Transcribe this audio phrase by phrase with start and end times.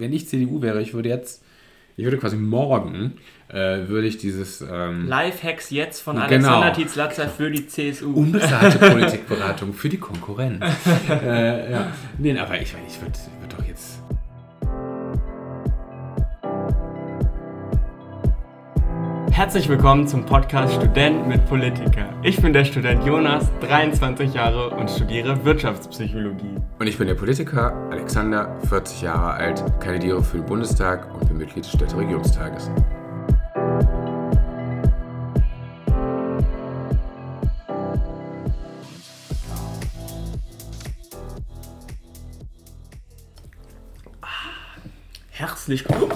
[0.00, 1.42] wenn ich CDU wäre, ich würde jetzt,
[1.96, 3.14] ich würde quasi morgen,
[3.48, 4.60] äh, würde ich dieses...
[4.62, 6.26] Ähm, Live-Hacks jetzt von Genau.
[6.26, 8.12] Alexander Tietz-Latzer für die CSU.
[8.14, 10.64] unbezahlte Politikberatung für die Konkurrenz.
[11.08, 11.92] äh, ja.
[12.18, 14.00] Nee, aber ich, ich würde würd doch jetzt...
[19.40, 22.12] Herzlich willkommen zum Podcast Student mit Politiker.
[22.22, 26.56] Ich bin der Student Jonas, 23 Jahre und studiere Wirtschaftspsychologie.
[26.78, 31.38] Und ich bin der Politiker Alexander, 40 Jahre alt, kandidiere für den Bundestag und bin
[31.38, 32.70] Mitglied des Städteregierungstages.
[45.30, 46.12] Herzlich willkommen.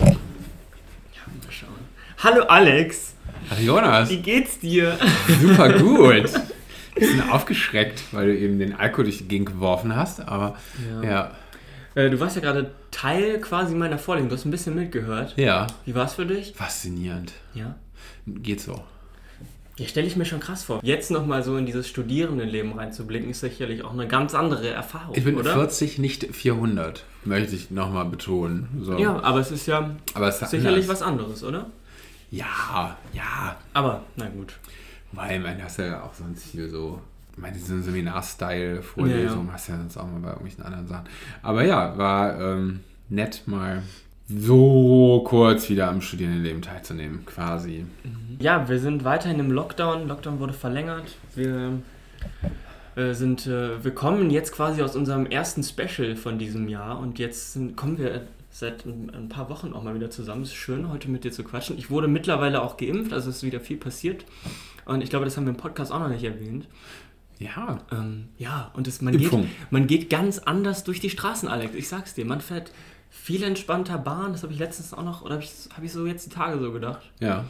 [0.00, 1.98] Ja, mal schauen.
[2.22, 3.14] Hallo Alex,
[3.50, 4.98] Ach Jonas, wie geht's dir?
[5.40, 6.30] super gut.
[6.94, 10.56] Bisschen aufgeschreckt, weil du eben den Alkohol durch die Gegend geworfen hast, aber
[11.02, 11.08] Ja.
[11.08, 11.30] ja,
[11.94, 15.34] Äh, du warst ja gerade Teil quasi meiner Vorlesung, du hast ein bisschen mitgehört.
[15.36, 16.52] ja, Wie war's für dich?
[16.56, 17.32] faszinierend.
[17.54, 17.76] Ja.
[18.26, 18.82] Geht so.
[19.76, 20.80] Ja, stelle ich mir schon krass vor.
[20.82, 25.22] Jetzt nochmal so in dieses Studierendenleben reinzublicken, ist sicherlich auch eine ganz andere Erfahrung, Ich
[25.22, 25.52] bin oder?
[25.52, 28.80] 40, nicht 400, möchte ich nochmal betonen.
[28.82, 28.98] So.
[28.98, 30.88] Ja, aber es ist ja aber es sicherlich anders.
[30.88, 31.66] was anderes, oder?
[32.30, 33.56] Ja, ja.
[33.72, 34.54] Aber, na gut.
[35.12, 37.00] Weil, man hast ja auch sonst viel so,
[37.32, 41.06] ich meine, diese Seminar-Style-Vorlesung Ja, hast du ja sonst auch mal bei irgendwelchen anderen Sachen.
[41.42, 43.82] Aber ja, war ähm, nett mal
[44.28, 47.86] so kurz wieder am Studierendenleben teilzunehmen, quasi.
[48.38, 50.06] Ja, wir sind weiterhin im Lockdown.
[50.06, 51.16] Lockdown wurde verlängert.
[51.34, 51.80] Wir
[52.94, 57.18] äh, sind, äh, wir kommen jetzt quasi aus unserem ersten Special von diesem Jahr und
[57.18, 58.26] jetzt sind, kommen wir
[58.58, 60.42] seit ein, ein paar Wochen auch mal wieder zusammen.
[60.42, 61.78] Es ist schön, heute mit dir zu quatschen.
[61.78, 64.24] Ich wurde mittlerweile auch geimpft, also ist wieder viel passiert.
[64.84, 66.66] Und ich glaube, das haben wir im Podcast auch noch nicht erwähnt.
[67.38, 69.32] Ja, Ähm, ja, und das, man, geht,
[69.70, 71.74] man geht ganz anders durch die Straßen, Alex.
[71.74, 72.72] Ich sag's dir, man fährt
[73.10, 74.32] viel entspannter Bahn.
[74.32, 76.58] Das habe ich letztens auch noch, oder habe ich, hab ich so jetzt die Tage
[76.58, 77.44] so gedacht ja.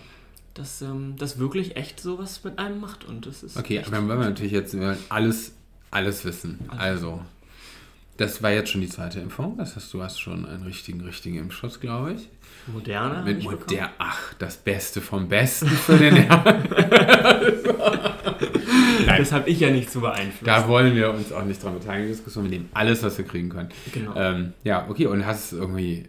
[0.53, 4.08] dass ähm, das wirklich echt sowas mit einem macht und das ist Okay, aber dann
[4.08, 4.77] wollen wir natürlich jetzt
[5.08, 5.55] alles,
[5.90, 6.58] alles wissen.
[6.69, 7.23] Also,
[8.18, 9.56] das war jetzt schon die zweite Impfung.
[9.56, 12.29] Das heißt, du hast schon einen richtigen, richtigen Impfschutz, glaube ich.
[12.67, 13.18] moderner.
[13.18, 13.64] hab Mit ich bekommen.
[13.70, 16.68] Moder ach, das Beste vom Besten für den Herrn.
[19.07, 20.45] Das habe ich ja nicht zu beeinflussen.
[20.45, 22.45] Da wollen wir uns auch nicht dran beteiligen, die Diskussion.
[22.45, 23.70] Wir nehmen alles, was wir kriegen können.
[23.92, 24.14] Genau.
[24.14, 26.05] Ähm, ja, okay, und hast es irgendwie,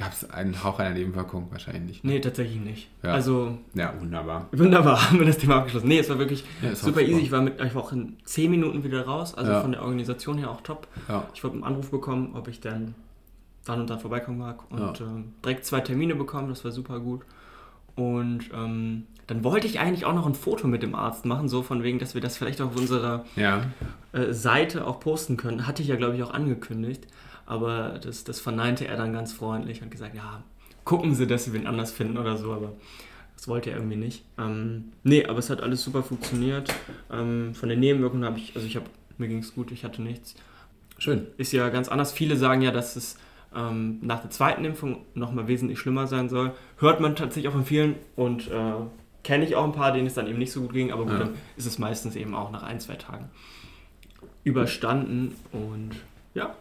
[0.00, 1.46] gab es einen Hauch einer Nebenwirkung?
[1.52, 2.04] Wahrscheinlich nicht.
[2.04, 2.88] Nee, tatsächlich nicht.
[3.02, 3.12] Ja.
[3.12, 4.48] Also Ja, wunderbar.
[4.52, 5.86] wunderbar, haben wir das Thema abgeschlossen.
[5.88, 7.20] Nee, es war wirklich Ja, auch super easy.
[7.20, 9.60] Ich war, mit, ich war auch in 10 Minuten wieder raus, also Ja.
[9.60, 10.88] von der Organisation her auch top.
[11.08, 11.24] Ja.
[11.34, 12.94] Ich habe einen Anruf bekommen, ob ich dann
[13.66, 15.06] dann und dann vorbeikommen mag und Ja.
[15.06, 17.20] ähm, direkt zwei Termine bekommen, das war super gut.
[17.94, 21.62] Und ähm, dann wollte ich eigentlich auch noch ein Foto mit dem Arzt machen, so
[21.62, 23.62] von wegen, dass wir das vielleicht auf unserer Ja,
[24.12, 25.66] äh, Seite auch posten können.
[25.66, 27.06] Hatte ich ja, glaube ich, auch angekündigt.
[27.50, 30.44] Aber das, das verneinte er dann ganz freundlich und gesagt, ja,
[30.84, 32.52] gucken Sie, dass Sie wen anders finden oder so.
[32.52, 32.72] Aber
[33.34, 34.24] das wollte er irgendwie nicht.
[34.38, 36.72] Ähm, nee, aber es hat alles super funktioniert.
[37.10, 38.86] Ähm, von den Nebenwirkungen habe ich, also ich habe,
[39.18, 40.36] mir ging es gut, ich hatte nichts.
[40.98, 41.26] schön.
[41.38, 42.12] Ist ja ganz anders.
[42.12, 43.16] Viele sagen ja, dass es
[43.52, 46.52] ähm, nach der zweiten Impfung nochmal wesentlich schlimmer sein soll.
[46.78, 48.72] Hört man tatsächlich auch von vielen und äh,
[49.24, 51.14] kenne ich auch ein paar, denen es dann eben nicht so gut ging, aber gut,
[51.14, 51.18] Ja.
[51.18, 53.28] dann ist es meistens eben auch nach ein, zwei Tagen
[54.44, 55.90] überstanden und
[56.34, 56.54] ja,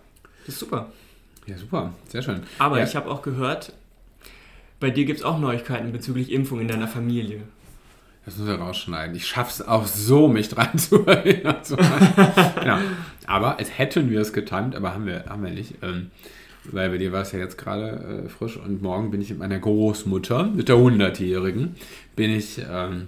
[0.46, 0.92] das ist super.
[1.46, 1.94] Ja, super.
[2.08, 2.42] Sehr schön.
[2.60, 2.86] Aber ja.
[2.86, 3.74] ich habe auch gehört,
[4.80, 7.42] bei dir gibt es auch Neuigkeiten bezüglich Impfung in deiner Familie.
[8.26, 9.16] Das müssen wir rausschneiden.
[9.16, 11.58] Ich schaff's auch so, mich dran zu erinnern.
[11.68, 12.78] Genau.
[13.26, 15.76] Aber als hätten wir es getan, aber haben wir, haben wir nicht.
[15.82, 16.12] Ähm,
[16.66, 19.40] weil bei dir war es ja jetzt gerade äh, frisch und morgen bin ich mit
[19.40, 21.76] meiner Großmutter, mit der 100-Jährigen,
[22.16, 23.08] bin ich ähm,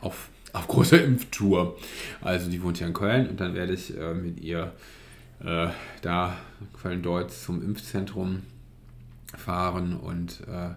[0.00, 1.76] auf, auf großer Impftour.
[2.22, 4.72] Also die wohnt ja in Köln und dann werde ich äh, mit ihr
[5.44, 5.68] äh,
[6.02, 6.36] da
[6.80, 8.42] Köln-Deutz zum Impfzentrum
[9.36, 10.70] fahren und äh,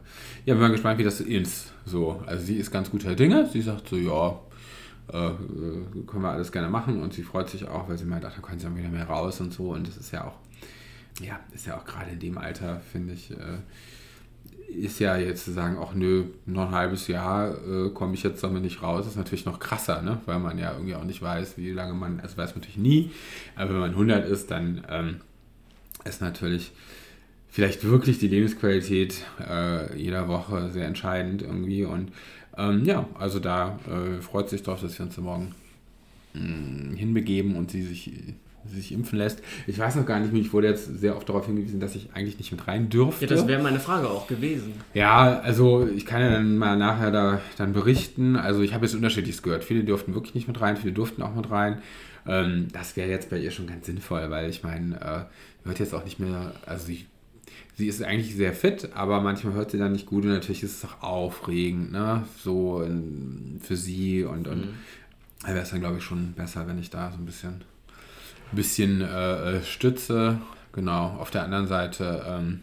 [0.45, 1.71] ja, bin mal gespannt, wie das ist.
[1.85, 3.49] So, also sie ist ganz guter Dinge.
[3.51, 4.39] Sie sagt so, ja,
[5.11, 8.25] äh, äh, können wir alles gerne machen und sie freut sich auch, weil sie meint,
[8.25, 10.37] ach, da können sie dann wieder mehr raus und so und das ist ja auch,
[11.21, 13.59] ja, ist ja auch gerade in dem Alter, finde ich, äh,
[14.71, 18.43] ist ja jetzt zu sagen, ach nö, noch ein halbes Jahr äh, komme ich jetzt
[18.43, 20.19] damit nicht raus, ist natürlich noch krasser, ne?
[20.25, 23.11] weil man ja irgendwie auch nicht weiß, wie lange man, also weiß man natürlich nie,
[23.55, 25.21] aber wenn man 100 ist, dann ähm,
[26.05, 26.71] ist natürlich
[27.51, 31.83] vielleicht wirklich die Lebensqualität äh, jeder Woche sehr entscheidend irgendwie.
[31.83, 32.11] Und
[32.57, 35.53] ähm, ja, also da äh, freut sich doch, dass wir uns morgen
[36.33, 38.11] mh, hinbegeben und sie sich,
[38.65, 39.41] sich impfen lässt.
[39.67, 42.37] Ich weiß noch gar nicht, ich wurde jetzt sehr oft darauf hingewiesen, dass ich eigentlich
[42.37, 43.25] nicht mit rein dürfte.
[43.25, 44.73] Ja, das wäre meine Frage auch gewesen.
[44.93, 48.35] Ja, also ich kann ja dann mal nachher da dann berichten.
[48.35, 49.63] Also ich habe jetzt unterschiedliches gehört.
[49.63, 51.81] Viele durften wirklich nicht mit rein, viele durften auch mit rein.
[52.27, 55.93] Ähm, das wäre jetzt bei ihr schon ganz sinnvoll, weil ich meine, äh, hört jetzt
[55.93, 57.05] auch nicht mehr, also sie,
[57.75, 60.83] sie ist eigentlich sehr fit, aber manchmal hört sie dann nicht gut und natürlich ist
[60.83, 62.23] es auch aufregend, ne?
[62.37, 64.73] So in, für sie und, und mhm.
[65.45, 67.63] wäre es dann, glaube ich, schon besser, wenn ich da so ein bisschen,
[68.55, 70.39] bisschen äh, äh, stütze.
[70.73, 72.61] Genau, auf der anderen Seite ähm,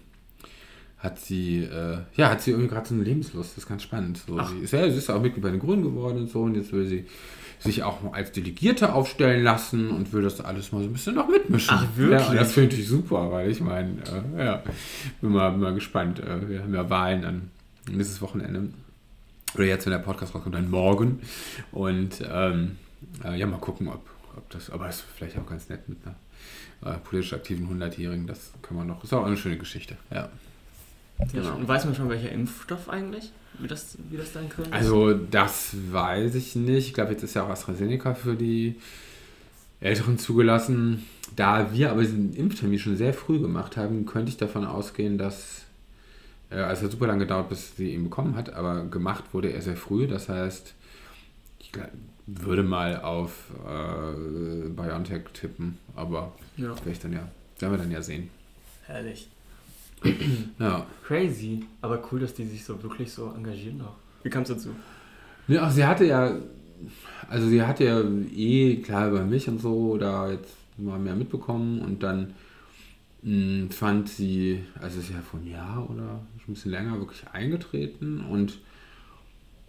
[0.98, 4.22] hat sie, äh, ja, hat sie irgendwie gerade so eine Lebenslust, das ist ganz spannend.
[4.26, 6.54] So, sie, ist, ja, sie ist auch Mitglied bei den Grünen geworden und so und
[6.54, 7.06] jetzt will sie
[7.60, 11.28] sich auch als Delegierte aufstellen lassen und will das alles mal so ein bisschen noch
[11.28, 11.74] mitmischen.
[11.76, 12.20] Ach, wirklich?
[12.20, 13.96] Ja, das finde ich super, weil ich meine,
[14.36, 14.62] äh, ja,
[15.20, 16.20] bin mal, bin mal gespannt.
[16.20, 17.50] Äh, wir haben ja Wahlen an
[17.90, 18.68] nächstes Wochenende.
[19.54, 21.20] Oder jetzt, wenn der Podcast rauskommt, dann morgen.
[21.72, 22.76] Und ähm,
[23.24, 24.04] äh, ja, mal gucken, ob,
[24.38, 28.26] ob das, aber das ist vielleicht auch ganz nett mit einer äh, politisch aktiven 100-Jährigen.
[28.26, 30.30] Das können wir noch, ist auch eine schöne Geschichte, ja.
[31.32, 31.56] Genau.
[31.66, 33.32] Weiß man schon, welcher Impfstoff eigentlich?
[33.58, 34.72] Wie das, wie das dann könnte?
[34.72, 36.88] Also, das weiß ich nicht.
[36.88, 38.76] Ich glaube, jetzt ist ja auch AstraZeneca für die
[39.80, 41.04] Älteren zugelassen.
[41.34, 45.64] Da wir aber diesen Impftermin schon sehr früh gemacht haben, könnte ich davon ausgehen, dass.
[46.50, 49.52] Äh, also, es hat super lange gedauert, bis sie ihn bekommen hat, aber gemacht wurde
[49.52, 50.06] er sehr früh.
[50.06, 50.74] Das heißt,
[51.58, 51.88] ich glaub,
[52.36, 56.74] würde mal auf äh, BioNTech tippen, aber ja.
[56.74, 57.28] vielleicht dann ja.
[57.58, 58.30] Werden wir dann ja sehen.
[58.86, 59.28] Herrlich.
[60.58, 60.86] ja.
[61.06, 61.64] Crazy.
[61.80, 63.96] Aber cool, dass die sich so wirklich so engagieren noch.
[64.22, 64.70] Wie kam es dazu?
[65.48, 66.36] Ja, ach, sie hatte ja,
[67.28, 68.02] also sie hatte ja
[68.36, 72.34] eh, klar, über mich und so, da jetzt mal mehr mitbekommen und dann
[73.22, 76.98] mh, hm, fand sie, also ist ja vor einem Jahr oder schon ein bisschen länger
[76.98, 78.58] wirklich eingetreten und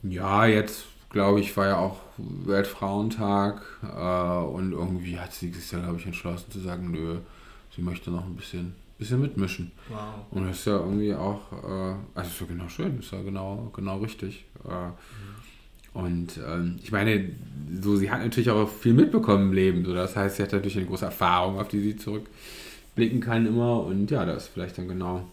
[0.04, 5.80] ja, jetzt glaube ich, war ja auch Weltfrauentag äh, und irgendwie hat sie sich ja,
[5.80, 7.18] glaube ich, entschlossen zu sagen, nö,
[7.76, 9.72] sie möchte noch ein bisschen bisschen mitmischen.
[9.88, 9.98] Wow.
[10.32, 13.72] Und das ist ja irgendwie auch, äh, also ist ja genau schön, ist ja genau,
[13.74, 14.46] genau richtig.
[14.68, 14.94] Äh, mhm.
[15.94, 17.30] Und ähm, ich meine,
[17.82, 19.86] so sie hat natürlich auch viel mitbekommen im Leben.
[19.86, 23.84] So, das heißt, sie hat natürlich eine große Erfahrung, auf die sie zurückblicken kann immer.
[23.84, 25.26] Und ja, das ist vielleicht dann genau,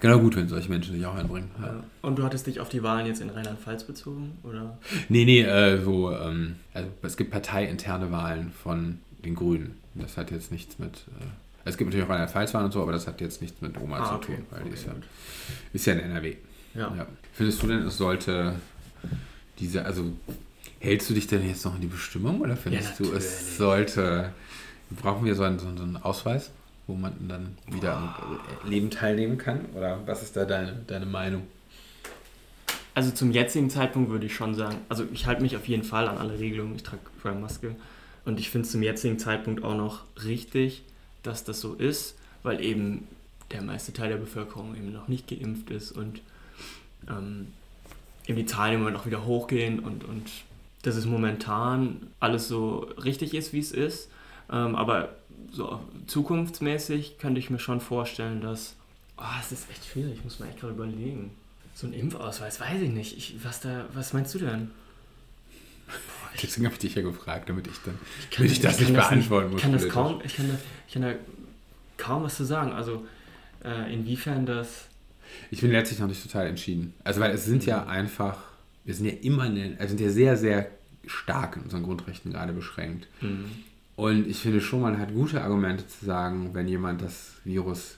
[0.00, 1.50] genau gut, wenn solche Menschen sich auch einbringen.
[1.60, 1.82] Ja.
[2.02, 4.38] Und du hattest dich auf die Wahlen jetzt in Rheinland-Pfalz bezogen?
[4.42, 4.78] Oder?
[5.08, 9.76] Nee, nee, äh, so, ähm, also es gibt parteiinterne Wahlen von den Grünen.
[9.94, 10.92] Das hat jetzt nichts mit.
[11.20, 11.24] Äh,
[11.64, 13.98] es gibt natürlich auch eine Pfalzwahn und so, aber das hat jetzt nichts mit Oma
[14.00, 14.92] ah, zu tun, weil okay, die ist ja,
[15.72, 16.36] ist ja in NRW.
[16.74, 16.94] Ja.
[16.96, 17.06] ja.
[17.32, 18.54] Findest du denn, es sollte
[19.58, 20.12] diese, also
[20.78, 24.32] hältst du dich denn jetzt noch in die Bestimmung oder findest du, es sollte,
[24.90, 26.50] brauchen wir so einen, so einen Ausweis,
[26.88, 28.14] wo man dann wieder am
[28.68, 29.66] Leben teilnehmen kann?
[29.76, 31.42] Oder was ist da deine, deine Meinung?
[32.94, 36.08] Also zum jetzigen Zeitpunkt würde ich schon sagen, also ich halte mich auf jeden Fall
[36.08, 37.76] an alle Regelungen, ich trage vorher Maske
[38.24, 40.82] und ich finde es zum jetzigen Zeitpunkt auch noch richtig,
[41.22, 43.06] dass das so ist, weil eben
[43.52, 46.22] der meiste Teil der Bevölkerung eben noch nicht geimpft ist und
[47.08, 47.48] ähm,
[48.26, 50.28] eben die Zahlen immer noch wieder hochgehen und, und
[50.82, 54.10] dass es momentan alles so richtig ist, wie es ist.
[54.50, 55.10] Ähm, aber
[55.50, 58.76] so zukunftsmäßig könnte ich mir schon vorstellen, dass.
[59.16, 61.32] Oh, es ist echt schwierig, ich muss mal echt gerade überlegen.
[61.74, 63.16] So ein Impfausweis, weiß ich nicht.
[63.16, 64.70] Ich, was, da, was meinst du denn?
[66.42, 68.88] Deswegen habe ich dich ja gefragt, damit ich dann ich kann, damit ich das ich
[68.88, 69.62] nicht beantworten muss.
[69.62, 70.54] Kann das kaum, ich, kann da,
[70.86, 71.14] ich kann da
[71.96, 72.72] kaum was zu sagen.
[72.72, 73.06] Also
[73.64, 74.86] äh, inwiefern das.
[75.50, 76.94] Ich bin letztlich noch nicht total entschieden.
[77.04, 77.88] Also weil es sind ja mhm.
[77.88, 78.38] einfach,
[78.84, 80.70] wir sind ja immer, also sind ja sehr, sehr
[81.06, 83.08] stark in unseren Grundrechten gerade beschränkt.
[83.20, 83.50] Mhm.
[83.98, 87.96] Und ich finde schon, man hat gute Argumente zu sagen, wenn jemand das Virus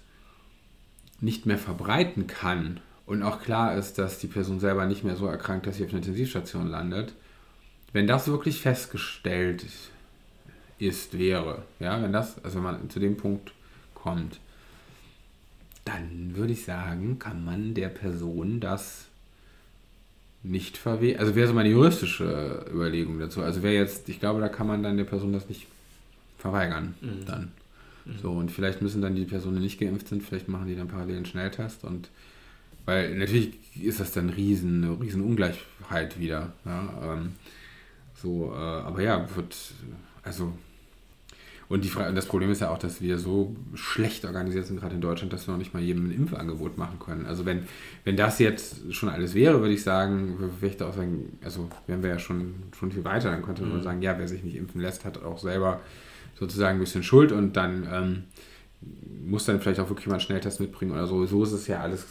[1.20, 5.26] nicht mehr verbreiten kann und auch klar ist, dass die Person selber nicht mehr so
[5.26, 7.12] erkrankt, dass sie auf einer Intensivstation landet,
[7.92, 9.66] wenn das wirklich festgestellt
[10.78, 13.52] ist, wäre, ja, wenn das, also wenn man zu dem Punkt
[13.92, 14.40] kommt,
[15.85, 19.04] dann würde ich sagen, kann man der Person das
[20.42, 21.21] nicht verwehren.
[21.21, 23.42] Also wäre so meine juristische Überlegung dazu.
[23.42, 25.66] Also wäre jetzt, ich glaube, da kann man dann der Person das nicht
[26.40, 26.94] verweigern.
[27.00, 27.25] Mhm.
[27.26, 27.52] Dann.
[28.04, 28.18] Mhm.
[28.20, 30.88] So, und vielleicht müssen dann die Personen, die nicht geimpft sind, vielleicht machen die dann
[30.88, 32.09] parallel einen Schnelltest und
[32.87, 36.52] weil natürlich ist das dann riesen, eine riesen Ungleichheit wieder.
[36.64, 37.32] Ja, ähm,
[38.14, 39.56] so, äh, aber ja, wird,
[40.23, 40.52] also,
[41.68, 44.97] und die Frage, das Problem ist ja auch, dass wir so schlecht organisiert sind, gerade
[44.97, 47.26] in Deutschland, dass wir noch nicht mal jedem ein Impfangebot machen können.
[47.26, 47.62] Also wenn,
[48.02, 51.68] wenn das jetzt schon alles wäre, würde ich sagen, würde ich da auch sagen, also
[51.87, 53.82] wären wir ja schon, schon viel weiter, dann könnte man mhm.
[53.85, 55.80] sagen, ja, wer sich nicht impfen lässt, hat auch selber
[56.38, 58.25] sozusagen ein bisschen Schuld und dann ähm,
[59.26, 61.25] muss dann vielleicht auch wirklich mal einen Schnelltest mitbringen oder so.
[61.26, 62.06] So ist es ja alles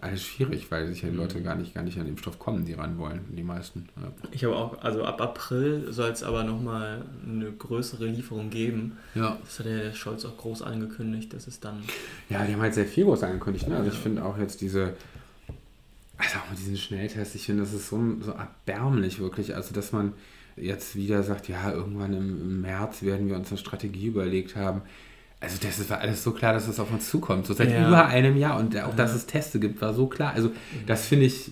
[0.00, 1.44] alles schwierig, weil sich ja die Leute mhm.
[1.44, 3.88] gar nicht, gar nicht an den Impfstoff kommen, die ran wollen, die meisten.
[3.96, 4.12] Ja.
[4.32, 8.98] Ich habe auch, also ab April soll es aber nochmal eine größere Lieferung geben.
[9.14, 9.38] Ja.
[9.44, 11.82] Das hat der Scholz auch groß angekündigt, dass es dann.
[12.28, 13.68] Ja, die haben halt sehr viel groß angekündigt.
[13.68, 13.76] Ne?
[13.76, 13.94] Also ja.
[13.94, 14.94] ich finde auch jetzt diese,
[16.16, 19.54] also auch mit diesen Schnelltests, ich finde, das ist so, so erbärmlich wirklich.
[19.54, 20.12] Also dass man,
[20.56, 24.82] jetzt wieder sagt, ja, irgendwann im, im März werden wir uns eine Strategie überlegt haben.
[25.40, 27.46] Also das war alles so klar, dass es auf uns zukommt.
[27.46, 27.86] So seit Ja.
[27.86, 28.58] über einem Jahr.
[28.58, 30.32] Und auch, dass es Teste gibt, war so klar.
[30.34, 30.50] Also
[30.86, 31.50] das finde ich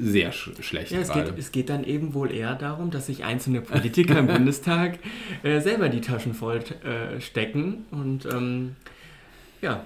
[0.00, 3.24] sehr sch schlecht Ja, es geht, es geht dann eben wohl eher darum, dass sich
[3.24, 4.98] einzelne Politiker im Bundestag
[5.42, 8.76] äh, selber die Taschen voll äh, stecken und ähm,
[9.60, 9.84] ja,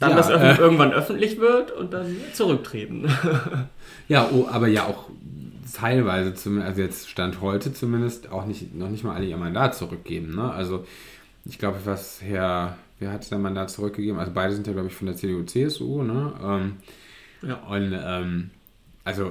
[0.00, 0.58] dann Ja, das öff- äh.
[0.58, 3.06] irgendwann öffentlich wird und dann zurücktreten.
[4.08, 5.08] Ja, oh, aber ja auch
[5.72, 9.74] teilweise, zum, also jetzt Stand heute zumindest, auch nicht, noch nicht mal alle ihr Mandat
[9.74, 10.34] zurückgeben.
[10.34, 10.50] Ne?
[10.50, 10.84] Also
[11.44, 14.18] ich glaube, was Herr, wer hat sein Mandat zurückgegeben?
[14.18, 16.02] Also beide sind ja, glaube ich, von der CDU, CSU.
[16.02, 16.32] Ne?
[16.42, 16.76] Ähm,
[17.42, 17.56] Ja.
[17.68, 18.50] Und ähm,
[19.04, 19.24] also,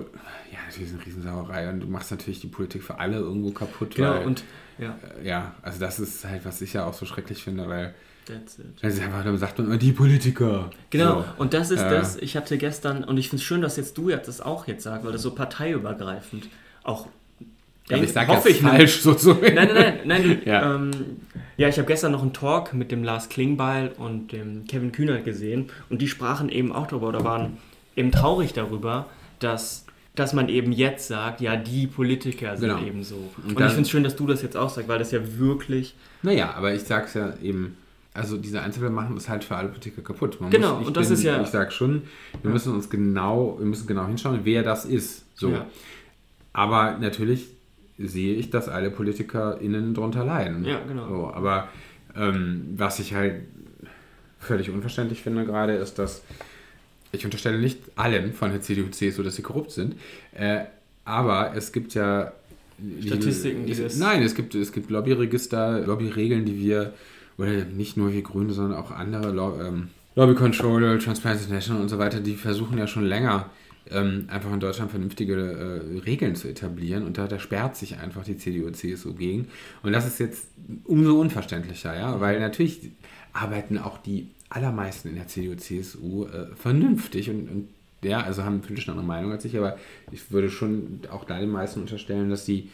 [0.51, 3.95] ja, natürlich ist eine Riesensauerei und du machst natürlich die Politik für alle irgendwo kaputt.
[3.95, 4.43] genau, weil, und
[4.77, 7.93] ja, äh, ja, also das ist halt, was ich ja auch so schrecklich finde, weil
[8.25, 8.65] that's it.
[8.81, 10.69] das ist einfach, dann sagt man immer, die Politiker.
[10.89, 11.25] Genau, So.
[11.37, 11.89] und das ist Äh.
[11.89, 14.67] das, ich hatte gestern, und ich finde es schön, dass jetzt du jetzt das auch
[14.67, 16.49] jetzt sagst, weil das so parteiübergreifend
[16.83, 17.07] auch
[17.89, 20.41] Aber ich sage hoffe ich, falsch so zu Nein, nein, nein, nein.
[20.45, 20.53] Ja.
[20.61, 20.91] ja, ähm,
[21.57, 25.25] ja ich habe gestern noch einen Talk mit dem Lars Klingbeil und dem Kevin Kühnert
[25.25, 27.57] gesehen und die sprachen eben auch darüber oder waren
[27.95, 29.07] eben traurig darüber,
[29.43, 29.85] dass,
[30.15, 32.81] dass man eben jetzt sagt, ja, die Politiker sind Genau.
[32.85, 33.15] eben so.
[33.15, 35.12] Und Und, dann- ich finde es schön, dass du das jetzt auch sagst, weil das
[35.12, 37.75] ja wirklich, Naja, aber ich sag's ja eben,
[38.13, 40.39] also diese Einzelfälle machen das halt für alle Politiker kaputt.
[40.39, 42.03] Man Genau, ich und das ist ja- Ich sag schon,
[42.41, 45.25] wir müssen uns genau, wir müssen genau hinschauen, wer das ist.
[45.35, 45.50] So.
[45.50, 45.65] Ja.
[46.53, 47.47] Aber natürlich
[47.97, 50.63] sehe ich, dass alle PolitikerInnen drunter leiden.
[50.65, 51.07] Ja, genau.
[51.07, 51.69] So, aber
[52.15, 53.41] ähm, was ich halt
[54.39, 56.23] völlig unverständlich finde gerade, ist, dass
[57.13, 59.96] ich unterstelle nicht allen von der CDU, CSU, dass sie korrupt sind,
[60.36, 60.65] äh,
[61.05, 62.34] aber es gibt ja
[63.05, 66.93] Statistiken, die es, das- Nein, es gibt, es gibt Lobbyregister, Lobbyregeln, die wir,
[67.38, 71.89] oder nicht nur wir Grüne, sondern auch andere Lo ähm, Lobby Control, Transparency International und
[71.89, 73.50] so weiter, die versuchen ja schon länger
[73.89, 78.24] ähm, einfach in Deutschland vernünftige äh, Regeln zu etablieren und da, da sperrt sich einfach
[78.24, 79.48] die CDU und CSU gegen.
[79.82, 80.48] Und das ist jetzt
[80.86, 82.91] umso unverständlicher, ja, weil natürlich
[83.34, 87.67] arbeiten auch die allermeisten in der CDU, CSU äh, vernünftig und, und
[88.03, 89.77] ja, also haben politisch eine andere Meinung als ich, aber
[90.12, 92.69] ich würde schon auch da den meisten unterstellen, dass die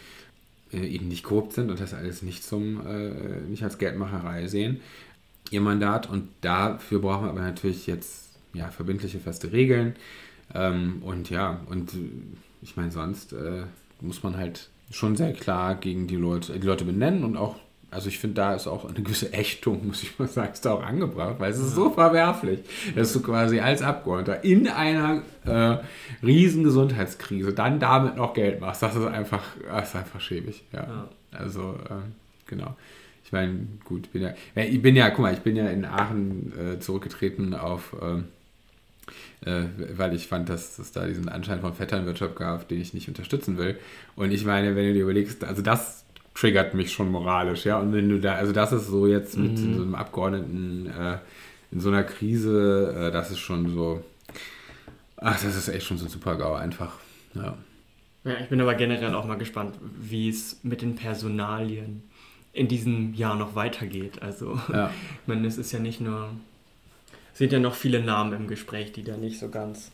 [0.74, 4.82] äh, eben nicht korrupt sind und das alles nicht zum, äh, nicht als Geldmacherei sehen,
[5.52, 6.10] ihr Mandat.
[6.10, 9.96] Und dafür brauchen wir aber natürlich jetzt ja, verbindliche, feste Regeln.
[10.54, 11.98] Ähm, und ja, und äh,
[12.62, 13.64] ich meine, sonst äh,
[14.02, 17.56] muss man halt schon sehr klar gegen die Leute, die Leute benennen und auch,
[17.92, 20.74] also ich finde, da ist auch eine gewisse Ächtung, muss ich mal sagen, ist da
[20.74, 22.60] auch angebracht, weil es ist so verwerflich,
[22.96, 25.78] dass du quasi als Abgeordneter in einer äh,
[26.26, 28.84] riesen Gesundheitskrise dann damit noch Geld machst.
[28.84, 30.84] Das ist einfach, das ist einfach schäbig, ja.
[30.84, 31.10] Ja.
[31.32, 32.14] Also, ähm,
[32.48, 32.76] genau.
[33.24, 35.86] Ich meine, gut, bin ja, ja, ich bin ja, guck mal, ich bin ja in
[35.86, 38.26] Aachen äh, zurückgetreten auf, ähm,
[39.46, 39.66] äh,
[39.96, 43.58] weil ich fand, dass es da diesen Anschein von Vetternwirtschaft gab, den ich nicht unterstützen
[43.58, 43.78] will.
[44.16, 46.06] Und ich meine, wenn du dir überlegst, also das
[46.40, 47.80] triggert mich schon moralisch, ja.
[47.80, 51.18] Und wenn du da, also das ist so jetzt mit so einem Abgeordneten äh,
[51.72, 54.04] in so einer Krise, äh, das ist schon so,
[55.18, 56.94] ach, das ist echt schon so ein super GAU einfach.
[57.34, 57.58] Ja.
[58.24, 62.04] ja, ich bin aber generell auch mal gespannt, wie es mit den Personalien
[62.54, 64.22] in diesem Jahr noch weitergeht.
[64.22, 64.92] Also, ja.
[65.22, 66.30] ich meine, es ist ja nicht nur,
[67.34, 69.92] es sind ja noch viele Namen im Gespräch, die da nicht so ganz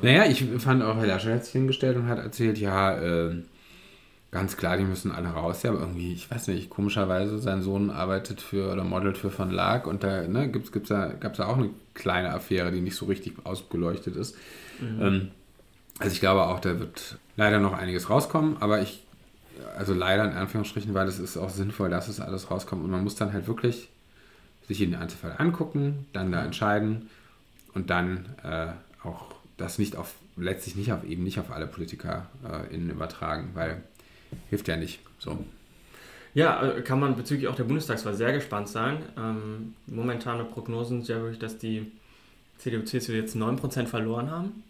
[0.00, 3.42] Naja, ich fand auch, Herr Lasche hat sich hingestellt und hat erzählt, ja, äh,
[4.36, 5.62] ganz klar, die müssen alle raus.
[5.62, 9.50] Ja, aber irgendwie, ich weiß nicht, komischerweise, sein Sohn arbeitet für oder modelt für Von
[9.50, 12.80] Lag und da ne, gibt's, gibt's da, gab es da auch eine kleine Affäre, die
[12.80, 14.36] nicht so richtig ausgeleuchtet ist.
[14.80, 15.30] Ähm,
[15.98, 19.04] also ich glaube auch, da wird leider noch einiges rauskommen, aber ich,
[19.76, 23.02] also leider in Anführungsstrichen, weil es ist auch sinnvoll, dass es alles rauskommt und man
[23.02, 23.88] muss dann halt wirklich
[24.68, 27.08] sich jeden Einzelfall angucken, dann da entscheiden
[27.72, 28.68] und dann äh,
[29.02, 33.52] auch das nicht auf, letztlich nicht auf eben nicht auf alle Politiker äh, innen übertragen,
[33.54, 33.82] weil
[34.50, 35.00] hilft ja nicht.
[35.18, 35.44] So.
[36.34, 38.98] Ja, äh, kann man bezüglich auch der Bundestagswahl sehr gespannt sein.
[39.16, 41.90] Ähm, momentane Prognosen sind ja wirklich, dass die
[42.58, 44.62] CDU, CSU jetzt 9% verloren haben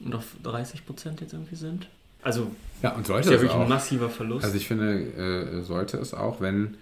[0.00, 1.88] und auf 30% jetzt irgendwie sind.
[2.22, 2.50] Also
[2.82, 3.68] Ja, und ist sollte ja es wirklich ein auch.
[3.68, 4.44] massiver Verlust.
[4.44, 4.94] Also ich finde,
[5.58, 6.76] äh, sollte es auch, wenn,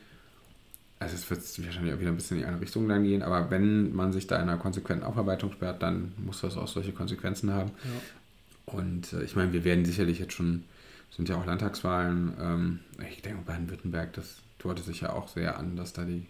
[0.98, 3.50] also es wird wahrscheinlich auch wieder ein bisschen in die eine Richtung dann gehen, aber
[3.50, 7.52] wenn man sich da in einer konsequenten Aufarbeitung sperrt, dann muss das auch solche Konsequenzen
[7.52, 7.70] haben.
[7.84, 8.72] ja.
[8.74, 10.64] Und äh, ich meine, wir werden sicherlich jetzt schon,
[11.10, 12.78] sind ja auch Landtagswahlen, ähm,
[13.10, 16.26] ich denke Baden-Württemberg, das deutet sich ja auch sehr an, dass da die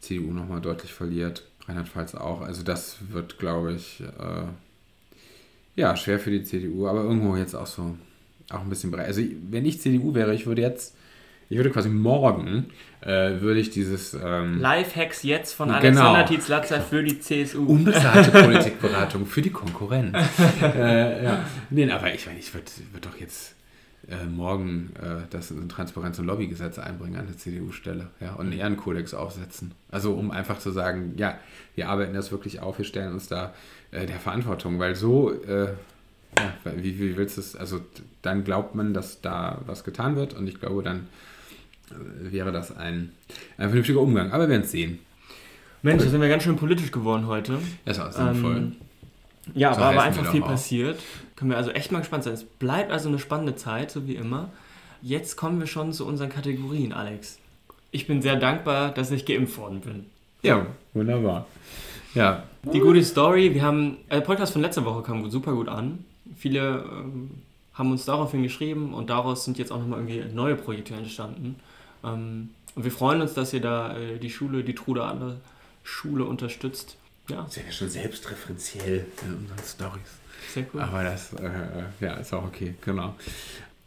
[0.00, 2.40] CDU nochmal deutlich verliert, Rheinland-Pfalz auch.
[2.40, 4.42] Also das wird, glaube ich, äh,
[5.76, 7.96] ja, schwer für die CDU, aber irgendwo jetzt auch so,
[8.50, 9.06] auch ein bisschen breit.
[9.06, 10.94] Also wenn ich CDU wäre, ich würde jetzt,
[11.48, 12.66] ich würde quasi morgen,
[13.00, 15.78] äh, würde ich dieses ähm, Lifehacks jetzt von Genau.
[15.80, 17.64] Alexander Tietz-Latzer für die CSU.
[17.66, 20.16] unbezahlte Politikberatung für die Konkurrenz.
[20.62, 21.44] äh, ja.
[21.70, 23.54] Nee, aber ich meine, ich würde würd doch jetzt
[24.10, 28.58] äh, morgen äh, das in Transparenz- und Lobbygesetz einbringen an der CDU-Stelle ja, und einen
[28.58, 29.72] Ehrenkodex aufsetzen.
[29.90, 31.38] Also um einfach zu sagen, ja,
[31.76, 33.54] wir arbeiten das wirklich auf, wir stellen uns da
[33.92, 35.68] äh, der Verantwortung, weil so, äh,
[36.38, 37.80] ja, wie, wie willst du es, also
[38.22, 41.06] dann glaubt man, dass da was getan wird und ich glaube, dann
[41.90, 43.12] äh, wäre das ein,
[43.58, 44.32] ein vernünftiger Umgang.
[44.32, 44.98] Aber wir werden es sehen.
[45.82, 47.58] Mensch, da sind wir ganz schön politisch geworden heute.
[47.84, 48.56] Das auch sinnvoll.
[48.56, 48.76] Ähm,
[49.54, 50.48] ja, So war aber einfach viel auch.
[51.40, 52.34] Können wir also echt mal gespannt sein.
[52.34, 54.50] Es bleibt also eine spannende Zeit, so wie immer.
[55.00, 57.38] Jetzt kommen wir schon zu unseren Kategorien, Alex.
[57.92, 60.04] Ich bin sehr dankbar, dass ich geimpft worden bin.
[60.42, 61.46] Ja, wunderbar.
[62.14, 65.68] Ja, Die gute Story, wir haben, äh, der Podcast von letzter Woche kam super gut
[65.68, 66.04] an.
[66.36, 67.30] Viele ähm,
[67.72, 71.56] haben uns daraufhin geschrieben und daraus sind jetzt auch nochmal irgendwie neue Projekte entstanden.
[72.04, 75.36] Ähm, und wir freuen uns, dass ihr da äh, die Schule, die Trude Adler
[75.84, 76.98] Schule unterstützt.
[77.30, 80.10] Ja, sind ja schon selbstreferenziell in unseren Stories.
[80.52, 80.80] sehr cool.
[80.80, 81.50] Aber das äh,
[82.00, 83.14] ja, ist auch okay, genau.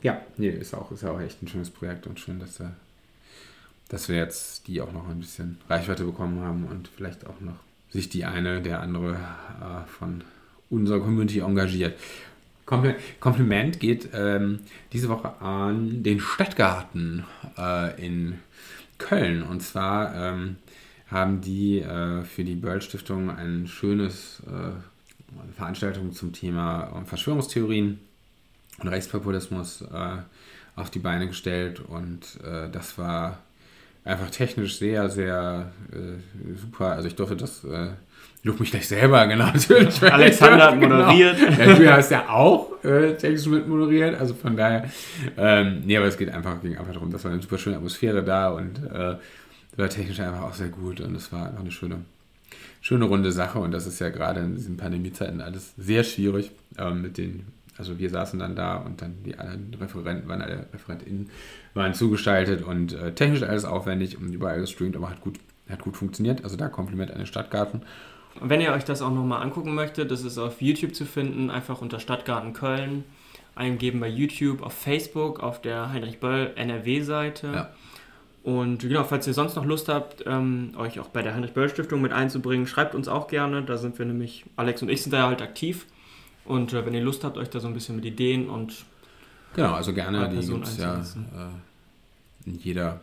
[0.01, 2.65] Ja, nee, ist auch, ist auch echt ein schönes Projekt und schön, dass, äh,
[3.89, 7.55] dass wir jetzt die auch noch ein bisschen Reichweite bekommen haben und vielleicht auch noch
[7.89, 10.23] sich die eine, der andere äh, von
[10.69, 11.99] unserer Community engagiert.
[12.65, 14.61] Kompli- Kompliment geht ähm,
[14.93, 17.23] diese Woche an den Stadtgarten
[17.57, 18.39] äh, in
[18.97, 19.43] Köln.
[19.43, 20.55] Und zwar ähm,
[21.13, 27.99] haben die äh, für die Böll Stiftung ein schönes äh, Veranstaltung zum Thema äh, Verschwörungstheorien
[28.79, 30.17] und Rechtspopulismus äh,
[30.75, 31.79] auf die Beine gestellt.
[31.87, 33.37] Und äh, das war
[34.03, 36.93] einfach technisch sehr, sehr äh, super.
[36.93, 40.01] Also ich durfte das, ich durfte mich gleich selber, genau, natürlich.
[40.11, 40.95] Alexander hat ich- genau.
[40.97, 41.37] moderiert.
[41.59, 44.89] Ja, du hast ja auch äh, technisch mit moderiert, also von daher.
[45.37, 48.23] Ähm, nee, aber es geht einfach, ging einfach darum, das war eine super schöne Atmosphäre
[48.23, 49.15] da und äh,
[49.77, 52.01] war technisch einfach auch sehr gut und es war einfach eine schöne,
[52.81, 57.01] schöne runde Sache und das ist ja gerade in diesen Pandemiezeiten alles sehr schwierig ähm,
[57.01, 57.45] mit den,
[57.77, 61.29] also wir saßen dann da und dann die anderen Referenten waren alle ReferentInnen
[61.73, 65.39] waren zugestaltet und äh, technisch alles aufwendig und überall gestreamt, aber hat gut,
[65.69, 66.43] hat gut funktioniert.
[66.43, 67.81] Also da Kompliment an den Stadtgarten.
[68.39, 71.49] Und Wenn ihr euch das auch nochmal angucken möchtet, das ist auf YouTube zu finden,
[71.49, 73.03] einfach unter Stadtgarten Köln
[73.55, 77.47] eingeben bei YouTube, auf Facebook, auf der Heinrich Böll NRW-Seite.
[77.47, 77.69] Ja.
[78.43, 81.69] Und genau, falls ihr sonst noch Lust habt, ähm, euch auch bei der Heinrich Böll
[81.69, 83.63] Stiftung mit einzubringen, schreibt uns auch gerne.
[83.63, 85.85] Da sind wir nämlich, Alex und ich sind da halt aktiv.
[86.43, 88.85] Und äh, wenn ihr Lust habt, euch da so ein bisschen mit Ideen und
[89.55, 93.01] Genau, also gerne, die gibt es ja äh, in jeder,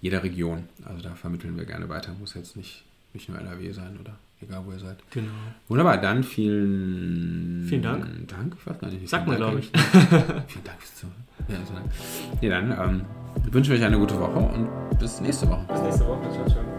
[0.00, 0.68] jeder Region.
[0.84, 2.12] Also da vermitteln wir gerne weiter.
[2.18, 2.84] Muss jetzt nicht,
[3.14, 4.98] nicht nur NRW sein oder egal wo ihr seid.
[5.10, 5.30] genau.
[5.68, 8.28] Wunderbar, dann vielen, Vielen Dank.
[8.28, 9.08] Dank, ich weiß gar nicht.
[9.08, 9.66] Sagt man, glaube ich.
[9.72, 11.24] Vielen Dank fürs Zuhören.
[11.48, 11.74] Ja, also,
[12.40, 13.04] ja, dann ähm,
[13.52, 15.64] wünschen wir euch eine gute Woche und bis nächste Woche.
[15.68, 16.30] Bis nächste Woche.
[16.30, 16.73] Ciao, ciao.